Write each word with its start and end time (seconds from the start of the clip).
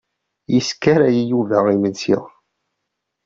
Yeskaray 0.53 1.17
Yuba 1.31 1.57
imensi. 1.75 2.15